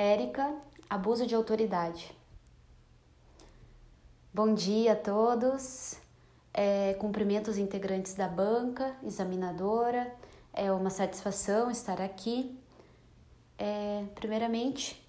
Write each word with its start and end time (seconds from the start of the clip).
Érica, 0.00 0.54
abuso 0.88 1.26
de 1.26 1.34
autoridade. 1.34 2.16
Bom 4.32 4.54
dia 4.54 4.92
a 4.92 4.94
todos. 4.94 5.96
É, 6.54 6.94
cumprimento 7.00 7.50
os 7.50 7.58
integrantes 7.58 8.14
da 8.14 8.28
banca, 8.28 8.94
examinadora. 9.02 10.14
É 10.52 10.70
uma 10.70 10.88
satisfação 10.88 11.68
estar 11.68 12.00
aqui. 12.00 12.56
É, 13.58 14.04
primeiramente, 14.14 15.04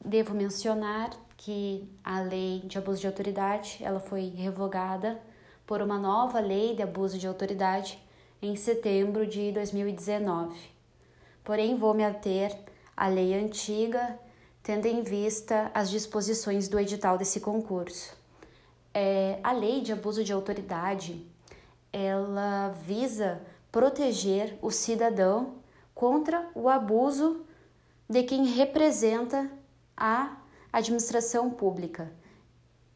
devo 0.00 0.32
mencionar 0.32 1.10
que 1.36 1.90
a 2.04 2.20
lei 2.20 2.60
de 2.60 2.78
abuso 2.78 3.00
de 3.00 3.08
autoridade 3.08 3.78
ela 3.80 3.98
foi 3.98 4.28
revogada 4.28 5.20
por 5.66 5.82
uma 5.82 5.98
nova 5.98 6.38
lei 6.38 6.76
de 6.76 6.84
abuso 6.84 7.18
de 7.18 7.26
autoridade 7.26 7.98
em 8.40 8.54
setembro 8.54 9.26
de 9.26 9.50
2019. 9.50 10.56
Porém, 11.42 11.76
vou 11.76 11.92
me 11.92 12.04
ater 12.04 12.69
à 13.00 13.08
lei 13.08 13.32
antiga, 13.32 14.20
tendo 14.62 14.84
em 14.84 15.00
vista 15.00 15.70
as 15.72 15.88
disposições 15.88 16.68
do 16.68 16.78
edital 16.78 17.16
desse 17.16 17.40
concurso. 17.40 18.14
É, 18.92 19.40
a 19.42 19.52
lei 19.52 19.80
de 19.80 19.90
abuso 19.90 20.22
de 20.22 20.34
autoridade 20.34 21.26
ela 21.90 22.68
visa 22.68 23.40
proteger 23.72 24.58
o 24.60 24.70
cidadão 24.70 25.54
contra 25.94 26.46
o 26.54 26.68
abuso 26.68 27.46
de 28.06 28.22
quem 28.22 28.44
representa 28.44 29.50
a 29.96 30.36
administração 30.70 31.48
pública. 31.48 32.12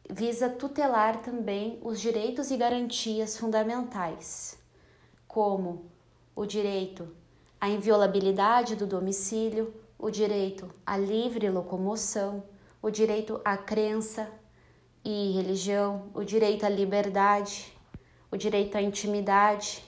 Visa 0.07 0.47
tutelar 0.47 1.23
também 1.23 1.79
os 1.81 1.99
direitos 1.99 2.51
e 2.51 2.57
garantias 2.57 3.37
fundamentais 3.37 4.59
como 5.27 5.87
o 6.35 6.45
direito 6.45 7.09
à 7.59 7.69
inviolabilidade 7.69 8.75
do 8.75 8.85
domicílio, 8.85 9.73
o 9.97 10.09
direito 10.09 10.69
à 10.85 10.97
livre 10.97 11.49
locomoção, 11.49 12.43
o 12.81 12.89
direito 12.89 13.39
à 13.43 13.57
crença 13.57 14.29
e 15.03 15.31
religião, 15.31 16.09
o 16.13 16.23
direito 16.23 16.65
à 16.65 16.69
liberdade, 16.69 17.71
o 18.31 18.37
direito 18.37 18.77
à 18.77 18.81
intimidade. 18.81 19.83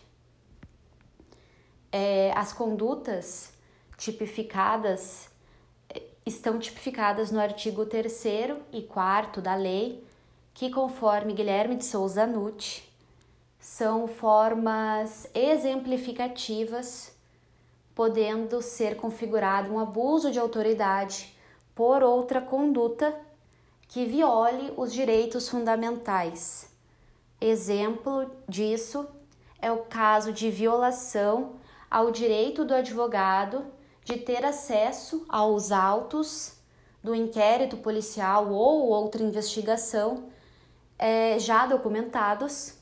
É, 1.91 2.31
as 2.35 2.53
condutas 2.53 3.53
tipificadas 3.97 5.29
é, 5.89 6.03
estão 6.25 6.59
tipificadas 6.59 7.31
no 7.31 7.39
artigo 7.39 7.85
3 7.85 8.23
e 8.71 8.83
4 8.83 9.41
da 9.41 9.55
lei, 9.55 10.05
que, 10.53 10.69
conforme 10.69 11.33
Guilherme 11.33 11.75
de 11.75 11.85
Souza 11.85 12.25
Nutti, 12.25 12.87
são 13.59 14.07
formas 14.07 15.29
exemplificativas, 15.33 17.11
podendo 17.97 18.61
ser 18.61 18.95
configurado 18.95 19.73
um 19.73 19.79
abuso 19.79 20.29
de 20.29 20.37
autoridade 20.37 21.35
por 21.73 22.03
outra 22.03 22.39
conduta 22.39 23.11
que 23.87 24.05
viole 24.05 24.71
os 24.77 24.93
direitos 24.93 25.49
fundamentais. 25.49 26.69
Exemplo 27.41 28.29
disso 28.47 29.07
é 29.59 29.71
o 29.71 29.79
caso 29.79 30.31
de 30.31 30.51
violação 30.51 31.55
ao 31.89 32.11
direito 32.11 32.63
do 32.63 32.75
advogado 32.75 33.65
de 34.05 34.15
ter 34.17 34.45
acesso 34.45 35.25
aos 35.27 35.71
autos 35.71 36.53
do 37.03 37.15
inquérito 37.15 37.77
policial 37.77 38.51
ou 38.51 38.89
outra 38.89 39.23
investigação 39.23 40.29
é, 40.99 41.39
já 41.39 41.65
documentados 41.65 42.75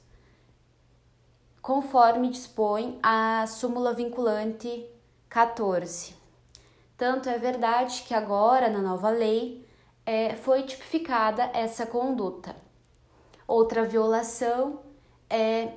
conforme 1.62 2.30
dispõe 2.30 3.00
a 3.02 3.46
súmula 3.48 3.94
vinculante 3.94 4.90
14. 5.36 6.16
Tanto 6.98 7.28
é 7.28 7.38
verdade 7.38 8.04
que 8.08 8.14
agora, 8.14 8.70
na 8.70 8.80
nova 8.80 9.10
lei, 9.10 9.68
é, 10.06 10.34
foi 10.34 10.64
tipificada 10.64 11.52
essa 11.54 11.86
conduta. 11.86 12.56
Outra 13.46 13.84
violação 13.84 14.80
é 15.30 15.74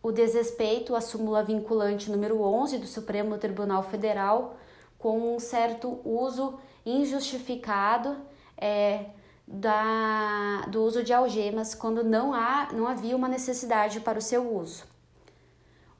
o 0.00 0.12
desrespeito 0.12 0.94
à 0.94 1.00
súmula 1.00 1.42
vinculante 1.42 2.08
número 2.08 2.40
11 2.40 2.78
do 2.78 2.86
Supremo 2.86 3.36
Tribunal 3.36 3.82
Federal, 3.82 4.56
com 4.96 5.34
um 5.34 5.40
certo 5.40 5.98
uso 6.04 6.60
injustificado 6.86 8.16
é, 8.56 9.06
da, 9.44 10.66
do 10.68 10.84
uso 10.84 11.02
de 11.02 11.12
algemas 11.12 11.74
quando 11.74 12.04
não, 12.04 12.32
há, 12.32 12.68
não 12.72 12.86
havia 12.86 13.16
uma 13.16 13.26
necessidade 13.26 13.98
para 13.98 14.20
o 14.20 14.22
seu 14.22 14.54
uso 14.54 14.88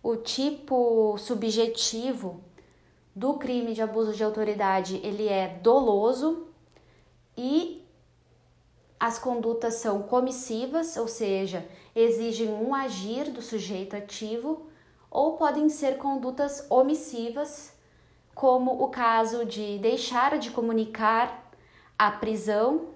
o 0.03 0.17
tipo 0.17 1.17
subjetivo 1.19 2.43
do 3.15 3.35
crime 3.35 3.75
de 3.75 3.83
abuso 3.83 4.13
de 4.13 4.23
autoridade 4.23 5.01
ele 5.03 5.29
é 5.29 5.49
doloso 5.63 6.47
e 7.37 7.81
as 9.01 9.19
condutas 9.19 9.77
são 9.77 10.03
comissivas, 10.03 10.95
ou 10.99 11.09
seja, 11.09 11.67
exigem 11.97 12.49
um 12.51 12.75
agir 12.75 13.31
do 13.31 13.41
sujeito 13.41 13.97
ativo, 13.97 14.67
ou 15.11 15.39
podem 15.39 15.71
ser 15.71 15.97
condutas 15.97 16.67
omissivas, 16.69 17.73
como 18.35 18.83
o 18.83 18.89
caso 18.89 19.47
de 19.47 19.79
deixar 19.79 20.39
de 20.39 20.51
comunicar 20.51 21.51
a 21.99 22.11
prisão 22.11 22.91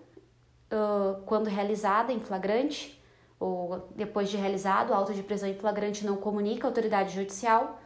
uh, 0.71 1.23
quando 1.25 1.49
realizada 1.49 2.13
em 2.13 2.21
flagrante, 2.21 3.03
ou 3.41 3.89
depois 3.97 4.29
de 4.29 4.37
realizado 4.37 4.91
o 4.91 4.95
auto 4.95 5.15
de 5.15 5.23
prisão 5.23 5.49
em 5.49 5.55
flagrante 5.55 6.05
não 6.05 6.17
comunica 6.17 6.67
à 6.67 6.69
autoridade 6.69 7.15
judicial, 7.15 7.81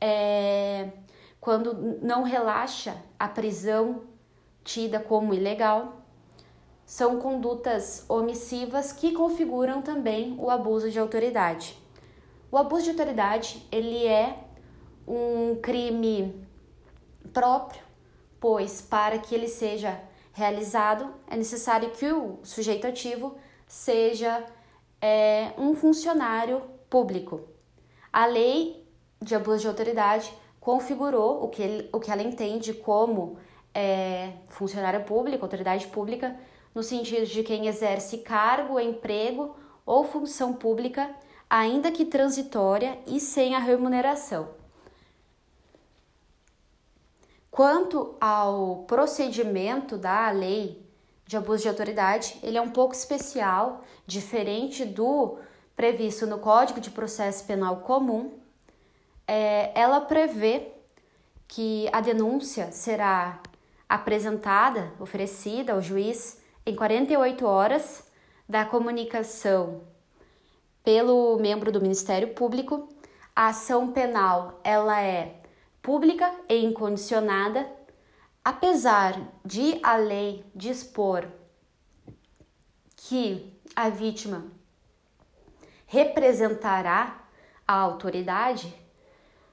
é, 0.00 0.90
quando 1.40 1.98
não 2.02 2.22
relaxa 2.22 2.96
a 3.18 3.28
prisão 3.28 4.02
tida 4.64 5.00
como 5.00 5.32
ilegal, 5.32 6.02
são 6.84 7.18
condutas 7.18 8.04
omissivas 8.08 8.92
que 8.92 9.12
configuram 9.12 9.82
também 9.82 10.34
o 10.38 10.50
abuso 10.50 10.90
de 10.90 10.98
autoridade. 10.98 11.76
O 12.50 12.56
abuso 12.56 12.84
de 12.84 12.90
autoridade 12.90 13.66
ele 13.70 14.06
é 14.06 14.38
um 15.06 15.56
crime 15.56 16.46
próprio, 17.32 17.82
pois 18.40 18.80
para 18.80 19.18
que 19.18 19.34
ele 19.34 19.48
seja 19.48 20.00
realizado 20.32 21.12
é 21.26 21.36
necessário 21.36 21.90
que 21.90 22.10
o 22.10 22.38
sujeito 22.42 22.86
ativo 22.86 23.36
seja 23.66 24.44
é 25.00 25.52
um 25.58 25.74
funcionário 25.74 26.62
público. 26.88 27.42
A 28.12 28.26
lei 28.26 28.86
de 29.20 29.34
abuso 29.34 29.60
de 29.60 29.68
autoridade 29.68 30.32
configurou 30.60 31.44
o 31.44 31.48
que, 31.48 31.62
ele, 31.62 31.88
o 31.92 32.00
que 32.00 32.10
ela 32.10 32.22
entende 32.22 32.72
como 32.74 33.38
é, 33.74 34.32
funcionário 34.48 35.04
público, 35.04 35.44
autoridade 35.44 35.86
pública, 35.86 36.36
no 36.74 36.82
sentido 36.82 37.26
de 37.26 37.42
quem 37.42 37.66
exerce 37.66 38.18
cargo, 38.18 38.78
emprego 38.78 39.54
ou 39.84 40.04
função 40.04 40.52
pública, 40.52 41.10
ainda 41.48 41.90
que 41.90 42.04
transitória 42.04 42.98
e 43.06 43.18
sem 43.20 43.54
a 43.54 43.58
remuneração. 43.58 44.48
Quanto 47.50 48.14
ao 48.20 48.84
procedimento 48.86 49.96
da 49.96 50.30
lei 50.30 50.86
de 51.26 51.36
abuso 51.36 51.62
de 51.62 51.68
autoridade, 51.68 52.38
ele 52.42 52.56
é 52.56 52.60
um 52.60 52.70
pouco 52.70 52.94
especial, 52.94 53.82
diferente 54.06 54.84
do 54.84 55.38
previsto 55.74 56.26
no 56.26 56.38
Código 56.38 56.80
de 56.80 56.90
Processo 56.90 57.44
Penal 57.44 57.78
Comum. 57.78 58.32
É, 59.28 59.70
ela 59.78 60.00
prevê 60.00 60.72
que 61.46 61.88
a 61.92 62.00
denúncia 62.00 62.72
será 62.72 63.40
apresentada, 63.88 64.92
oferecida 64.98 65.74
ao 65.74 65.82
juiz 65.82 66.42
em 66.66 66.74
48 66.74 67.46
horas 67.46 68.02
da 68.48 68.64
comunicação 68.64 69.82
pelo 70.82 71.38
membro 71.38 71.70
do 71.70 71.80
Ministério 71.80 72.34
Público. 72.34 72.88
A 73.36 73.48
ação 73.48 73.92
penal 73.92 74.58
ela 74.64 75.00
é 75.00 75.36
pública 75.80 76.34
e 76.48 76.64
incondicionada 76.64 77.78
Apesar 78.48 79.30
de 79.44 79.78
a 79.82 79.96
lei 79.96 80.42
dispor 80.54 81.28
que 82.96 83.52
a 83.76 83.90
vítima 83.90 84.46
representará 85.86 87.28
a 87.66 87.74
autoridade, 87.74 88.74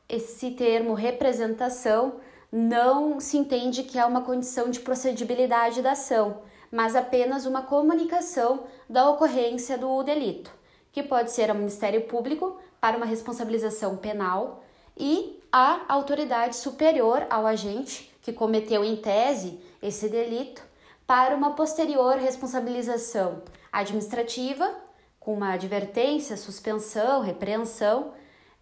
esse 0.08 0.52
termo 0.52 0.94
representação 0.94 2.16
não 2.52 3.20
se 3.20 3.38
entende 3.38 3.84
que 3.84 3.98
é 3.98 4.06
uma 4.06 4.22
condição 4.22 4.70
de 4.70 4.80
procedibilidade 4.80 5.82
da 5.82 5.92
ação, 5.92 6.42
mas 6.72 6.96
apenas 6.96 7.46
uma 7.46 7.64
comunicação 7.64 8.64
da 8.90 9.10
ocorrência 9.10 9.78
do 9.78 10.02
delito, 10.04 10.52
que 10.92 11.04
pode 11.04 11.32
ser 11.32 11.50
ao 11.50 11.56
Ministério 11.56 12.02
Público 12.02 12.58
para 12.80 12.98
uma 12.98 13.06
responsabilização 13.06 13.98
penal 13.98 14.64
e 14.98 15.42
à 15.52 15.82
autoridade 15.88 16.56
superior 16.56 17.26
ao 17.30 17.46
agente 17.46 18.14
que 18.22 18.32
cometeu 18.32 18.84
em 18.84 18.96
tese 18.96 19.60
esse 19.82 20.10
delito 20.10 20.64
para 21.06 21.36
uma 21.36 21.52
posterior 21.52 22.18
responsabilização 22.18 23.44
administrativa, 23.72 24.74
com 25.20 25.34
uma 25.34 25.54
advertência, 25.54 26.38
suspensão, 26.38 27.22
repreensão 27.22 28.14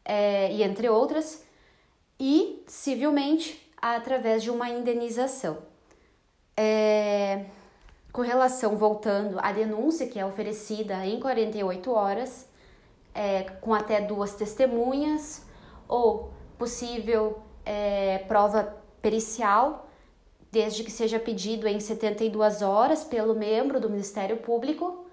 é, 0.05 0.51
e 0.51 0.63
entre 0.63 0.89
outras, 0.89 1.44
e 2.19 2.63
civilmente 2.67 3.71
através 3.81 4.44
de 4.44 4.50
uma 4.50 4.69
indenização. 4.69 5.57
É, 6.55 7.45
com 8.11 8.21
relação, 8.21 8.77
voltando 8.77 9.39
à 9.39 9.51
denúncia 9.51 10.07
que 10.07 10.19
é 10.19 10.25
oferecida 10.25 11.05
em 11.05 11.19
48 11.19 11.91
horas, 11.91 12.47
é, 13.13 13.44
com 13.59 13.73
até 13.73 14.00
duas 14.01 14.35
testemunhas, 14.35 15.44
ou 15.88 16.31
possível 16.57 17.39
é, 17.65 18.19
prova 18.19 18.77
pericial, 19.01 19.89
desde 20.51 20.83
que 20.83 20.91
seja 20.91 21.19
pedido 21.19 21.67
em 21.67 21.79
72 21.79 22.61
horas 22.61 23.03
pelo 23.03 23.33
membro 23.33 23.79
do 23.79 23.89
Ministério 23.89 24.38
Público. 24.38 25.05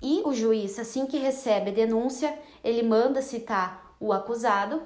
E 0.00 0.22
o 0.24 0.32
juiz, 0.32 0.78
assim 0.78 1.06
que 1.06 1.18
recebe 1.18 1.70
a 1.70 1.74
denúncia, 1.74 2.38
ele 2.62 2.84
manda 2.84 3.20
citar 3.20 3.87
o 4.00 4.12
acusado. 4.12 4.82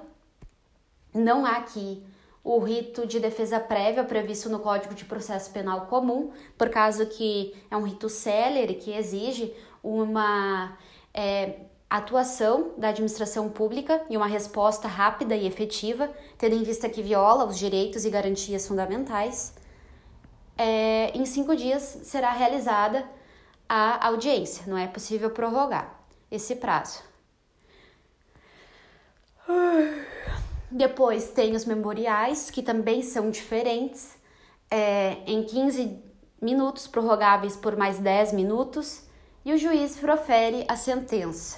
Não 1.13 1.45
há 1.45 1.57
aqui 1.57 2.03
o 2.43 2.59
rito 2.59 3.07
de 3.07 3.19
defesa 3.19 3.59
prévia 3.59 4.03
previsto 4.03 4.49
no 4.49 4.59
Código 4.59 4.93
de 4.93 5.05
Processo 5.05 5.51
Penal 5.51 5.85
Comum, 5.85 6.31
por 6.57 6.69
causa 6.69 7.05
que 7.05 7.55
é 7.71 7.77
um 7.77 7.83
rito 7.83 8.09
célere 8.09 8.75
que 8.75 8.91
exige 8.91 9.53
uma 9.81 10.77
é, 11.13 11.61
atuação 11.89 12.71
da 12.77 12.89
administração 12.89 13.49
pública 13.49 14.03
e 14.09 14.17
uma 14.17 14.27
resposta 14.27 14.87
rápida 14.87 15.35
e 15.35 15.47
efetiva, 15.47 16.09
tendo 16.37 16.55
em 16.55 16.63
vista 16.63 16.89
que 16.89 17.01
viola 17.01 17.45
os 17.45 17.57
direitos 17.57 18.03
e 18.03 18.09
garantias 18.09 18.67
fundamentais. 18.67 19.53
É, 20.57 21.11
em 21.15 21.25
cinco 21.25 21.55
dias 21.55 21.99
será 22.03 22.31
realizada 22.31 23.07
a 23.69 24.07
audiência, 24.07 24.63
não 24.67 24.77
é 24.77 24.87
possível 24.87 25.29
prorrogar 25.29 25.99
esse 26.29 26.55
prazo. 26.55 27.12
Depois 30.69 31.29
tem 31.29 31.55
os 31.55 31.65
memoriais, 31.65 32.49
que 32.49 32.61
também 32.61 33.01
são 33.03 33.29
diferentes, 33.29 34.15
é, 34.69 35.17
em 35.27 35.43
15 35.43 36.01
minutos, 36.41 36.87
prorrogáveis 36.87 37.55
por 37.55 37.77
mais 37.77 37.99
10 37.99 38.33
minutos, 38.33 39.03
e 39.45 39.53
o 39.53 39.57
juiz 39.57 39.97
profere 39.97 40.65
a 40.67 40.75
sentença. 40.75 41.57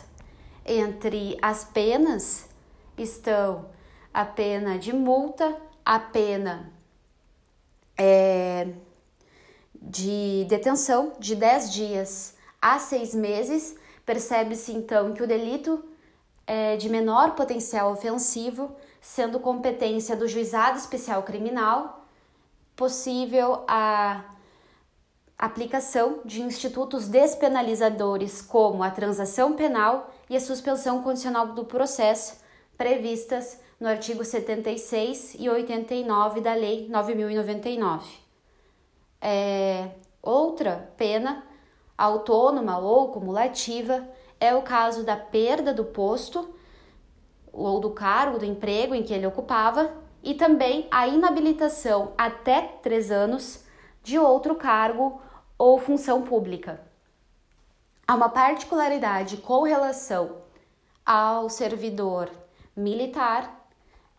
Entre 0.65 1.37
as 1.41 1.63
penas 1.63 2.49
estão 2.97 3.69
a 4.13 4.25
pena 4.25 4.77
de 4.77 4.93
multa, 4.93 5.55
a 5.85 5.99
pena 5.99 6.73
é, 7.97 8.67
de 9.81 10.45
detenção 10.49 11.13
de 11.19 11.35
10 11.35 11.73
dias 11.73 12.35
a 12.61 12.79
6 12.79 13.13
meses. 13.15 13.75
Percebe-se 14.05 14.71
então 14.71 15.13
que 15.13 15.21
o 15.21 15.27
delito 15.27 15.83
é 16.47 16.77
de 16.77 16.89
menor 16.89 17.35
potencial 17.35 17.91
ofensivo 17.91 18.75
sendo 19.01 19.39
competência 19.39 20.15
do 20.15 20.27
Juizado 20.27 20.77
Especial 20.77 21.23
Criminal 21.23 22.05
possível 22.75 23.63
a 23.67 24.25
aplicação 25.37 26.21
de 26.23 26.41
institutos 26.41 27.07
despenalizadores 27.07 28.41
como 28.41 28.83
a 28.83 28.89
transação 28.89 29.53
penal 29.53 30.13
e 30.29 30.35
a 30.35 30.39
suspensão 30.39 31.01
condicional 31.01 31.47
do 31.47 31.65
processo 31.65 32.37
previstas 32.77 33.59
no 33.79 33.87
artigo 33.87 34.23
76 34.23 35.35
e 35.37 35.49
89 35.49 36.41
da 36.41 36.53
Lei 36.53 36.87
9099. 36.89 38.05
É, 39.21 39.89
outra 40.21 40.91
pena 40.97 41.43
autônoma 41.97 42.77
ou 42.79 43.09
cumulativa 43.09 44.07
é 44.39 44.53
o 44.53 44.61
caso 44.61 45.03
da 45.03 45.15
perda 45.15 45.73
do 45.73 45.83
posto 45.83 46.55
ou 47.51 47.79
do 47.79 47.91
cargo, 47.91 48.37
do 48.37 48.45
emprego 48.45 48.93
em 48.93 49.03
que 49.03 49.13
ele 49.13 49.25
ocupava, 49.25 49.91
e 50.21 50.33
também 50.33 50.87
a 50.91 51.07
inabilitação 51.07 52.13
até 52.17 52.61
três 52.81 53.11
anos 53.11 53.63
de 54.03 54.19
outro 54.19 54.55
cargo 54.55 55.21
ou 55.57 55.79
função 55.79 56.23
pública. 56.23 56.81
Há 58.07 58.15
uma 58.15 58.29
particularidade 58.29 59.37
com 59.37 59.63
relação 59.63 60.37
ao 61.05 61.49
servidor 61.49 62.29
militar 62.75 63.67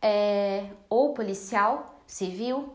é, 0.01 0.67
ou 0.89 1.13
policial 1.13 2.01
civil, 2.07 2.75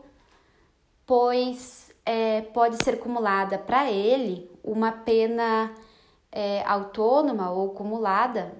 pois 1.06 1.90
é, 2.04 2.42
pode 2.42 2.82
ser 2.82 2.94
acumulada 2.94 3.58
para 3.58 3.90
ele 3.90 4.50
uma 4.62 4.92
pena 4.92 5.74
é, 6.32 6.64
autônoma 6.64 7.50
ou 7.50 7.72
acumulada 7.72 8.54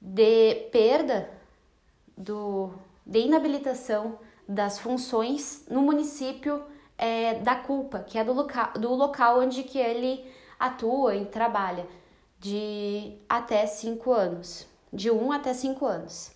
de 0.00 0.54
perda 0.72 1.30
do, 2.16 2.72
de 3.06 3.20
inabilitação 3.20 4.18
das 4.48 4.78
funções 4.78 5.64
no 5.70 5.80
município 5.80 6.62
é, 6.98 7.34
da 7.34 7.54
culpa, 7.54 8.00
que 8.00 8.18
é 8.18 8.24
do 8.24 8.32
local, 8.32 8.72
do 8.74 8.92
local 8.94 9.40
onde 9.40 9.62
que 9.62 9.78
ele 9.78 10.24
atua 10.58 11.14
e 11.14 11.24
trabalha, 11.24 11.86
de 12.38 13.16
até 13.28 13.66
cinco 13.66 14.12
anos, 14.12 14.66
de 14.92 15.10
um 15.10 15.30
até 15.30 15.54
cinco 15.54 15.86
anos. 15.86 16.32